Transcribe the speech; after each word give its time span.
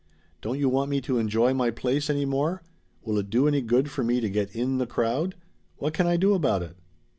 "Don't 0.41 0.57
you 0.57 0.67
want 0.67 0.89
me 0.89 0.99
to 1.01 1.19
enjoy 1.19 1.53
my 1.53 1.69
place 1.69 2.09
any 2.09 2.25
more? 2.25 2.63
Will 3.03 3.19
it 3.19 3.29
do 3.29 3.47
any 3.47 3.61
good 3.61 3.91
for 3.91 4.03
me 4.03 4.19
to 4.19 4.31
get 4.31 4.55
in 4.55 4.79
the 4.79 4.87
crowd? 4.87 5.35
What 5.77 5.93
can 5.93 6.07
I 6.07 6.17
do 6.17 6.33
about 6.33 6.63
it?" 6.63 6.75